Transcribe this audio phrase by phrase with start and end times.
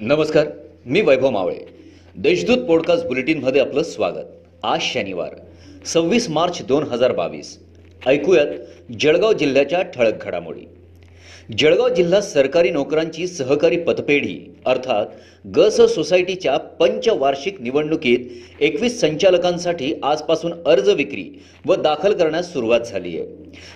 [0.00, 0.46] नमस्कार
[0.86, 1.56] मी वैभव मावळे.
[2.16, 4.26] देशदूत पॉडकास्ट बुलेटिनमध्ये आपलं स्वागत.
[4.62, 5.34] आज शनिवार
[5.86, 7.58] सव्वीस मार्च दोन हजार बावीस.
[8.06, 8.46] ऐकूयात
[9.00, 10.60] जळगाव जिल्ह्याच्या ठळक घडामोडी.
[11.58, 15.06] जळगाव जिल्हा सरकारी नोकरांची सहकारी पतपेढी अर्थात
[15.56, 18.18] गस सोसायटीच्या पंचवार्षिक निवडणुकीत
[18.60, 23.26] एकवीस संचालकांसाठी आजपासून अर्ज विक्री व दाखल करण्यास सुरुवात झाली आहे.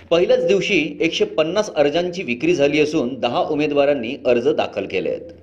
[0.09, 5.40] पहिल्याच दिवशी एकशे पन्नास अर्जांची विक्री झाली असून दहा उमेदवारांनी अर्ज दाखल केले आहेत.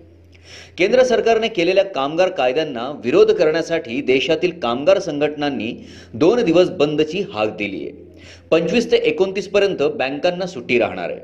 [0.78, 5.72] केंद्र सरकारने केलेल्या कामगार कायद्यांना विरोध करण्यासाठी देशातील कामगार संघटनांनी
[6.14, 8.06] दोन दिवस बंदची हाक दिली आहे.
[8.50, 11.20] पंचवीस ते एकोणतीस पर्यंत बँकांना सुट्टी राहणार आहे.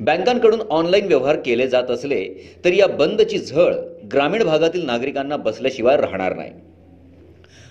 [0.00, 2.24] बँकांकडून ऑनलाईन व्यवहार केले जात असले
[2.64, 3.74] तरी या बंदची झळ
[4.12, 6.50] ग्रामीण भागातील नागरिकांना बसल्याशिवाय राहणार नाही.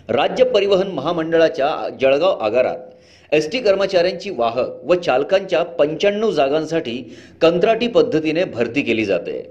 [0.09, 2.77] राज्य परिवहन महामंडळाच्या जळगाव आगारात
[3.31, 6.97] एस टी कर्मचाऱ्यांची वाहक व चालकांच्या पंच्याण्णव जागांसाठी
[7.41, 9.41] कंत्राटी पद्धतीने भरती केली जाते.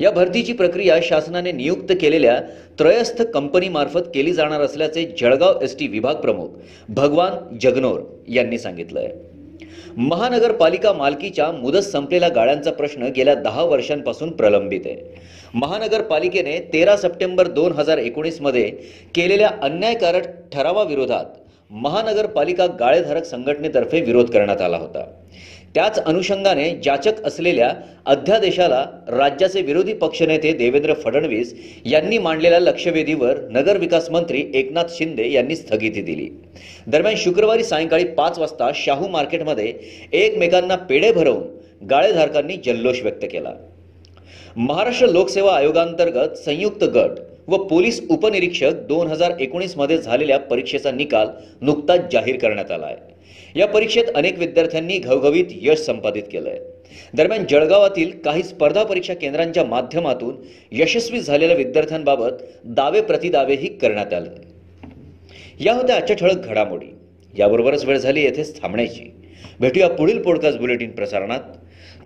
[0.00, 2.40] या भरतीची प्रक्रिया शासनाने नियुक्त केलेल्या
[2.78, 6.48] त्रयस्थ कंपनीमार्फत केली जाणार असल्याचे जळगाव एस टी विभाग प्रमुख
[6.88, 9.08] भगवान जगनोर यांनी सांगितलं
[9.96, 14.96] महानगरपालिका मालकीच्या मुदत संपलेल्या गाळ्यांचा प्रश्न गेल्या दहा वर्षांपासून प्रलंबित आहे.
[15.54, 18.70] महानगरपालिकेने तेरा सप्टेंबर दोन हजार एकोणीसमध्ये
[19.14, 21.24] केलेल्या अन्यायकारक ठरावाविरोधात
[21.70, 25.04] महानगरपालिका गाळेधारक संघटनेतर्फे विरोध करण्यात आला होता.
[25.74, 27.72] त्याच अनुषंगाने जाचक असलेल्या
[28.06, 36.02] अध्यादेशाला राज्याचे विरोधी पक्षनेते देवेंद्र फडणवीस यांनी मांडलेल्या लक्षवेधीवर नगरविकास मंत्री एकनाथ शिंदे यांनी स्थगिती
[36.02, 36.28] दिली.
[36.86, 39.74] दरम्यान शुक्रवारी सायंकाळी पाच वाजता शाहू मार्केटमध्ये
[40.12, 43.52] एकमेकांना पेढे भरवून गाळेधारकांनी जल्लोष व्यक्त केला.
[44.56, 47.10] महाराष्ट्र लोकसेवा आयोगांतर्गत संयुक्त गट
[47.52, 51.28] व पोलीस उपनिरीक्षक दोन हजार एकोणीसमध्ये झालेल्या परीक्षेचा निकाल
[51.60, 53.12] नुकताच जाहीर करण्यात आला आहे
[53.60, 56.58] या परीक्षेत अनेक विद्यार्थ्यांनी घवघवीत यश संपादित केलं आहे
[57.14, 60.36] दरम्यान जळगावातील काही स्पर्धा परीक्षा केंद्रांच्या माध्यमातून
[60.72, 64.28] यशस्वी झालेल्या विद्यार्थ्यांबाबत दावे प्रतिदावेही करण्यात आले.
[65.60, 66.86] या होत्या आजच्या ठळक घडामोडी.
[67.38, 69.12] याबरोबरच वेळ झाली येथेच थांबण्याची.
[69.60, 71.40] भेटूया पुढील पॉडकास्ट बुलेटिन प्रसारणात.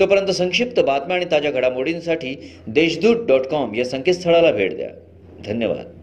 [0.01, 4.89] तोपर्यंत संक्षिप्त बातम्या आणि ताज्या घडामोडींसाठी देशदूत डॉट कॉम या संकेतस्थळाला भेट द्या.
[5.39, 5.96] धन्यवाद.